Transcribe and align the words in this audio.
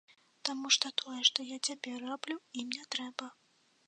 Таму 0.47 0.69
што 0.75 0.89
тое, 1.01 1.17
што 1.29 1.45
я 1.49 1.57
цяпер 1.71 1.95
раблю, 2.07 2.37
ім 2.65 2.73
не 2.79 2.85
трэба. 2.97 3.29